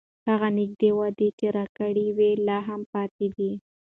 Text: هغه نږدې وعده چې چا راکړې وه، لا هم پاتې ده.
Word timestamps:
هغه 0.29 0.47
نږدې 0.57 0.89
وعده 0.97 1.27
چې 1.37 1.47
چا 1.49 1.53
راکړې 1.57 2.07
وه، 2.17 2.29
لا 2.47 2.57
هم 2.67 2.81
پاتې 2.93 3.27
ده. 3.35 3.49